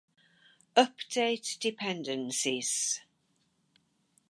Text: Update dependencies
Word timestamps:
Update 0.75 1.59
dependencies 1.59 3.01